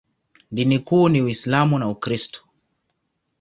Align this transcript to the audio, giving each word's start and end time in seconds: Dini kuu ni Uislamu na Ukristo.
Dini 0.51 0.79
kuu 0.79 1.09
ni 1.09 1.21
Uislamu 1.21 1.79
na 1.79 1.89
Ukristo. 1.89 2.43